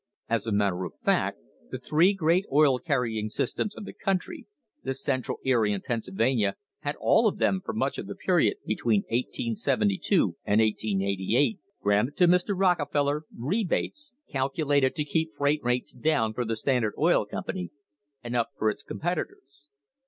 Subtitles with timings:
[0.27, 1.37] As a matter of fact,
[1.69, 4.47] the three great oil carrying systems of the country
[4.83, 8.57] the Cen tral, Erie and Pennsylvania had all of them, for much of the period
[8.65, 12.55] between 1872 and 1888, granted to Mr.
[12.57, 17.69] Rocke feller rebates calculated to keep freight rates down for the Standard Oil Company
[18.23, 19.67] and up for its competitors.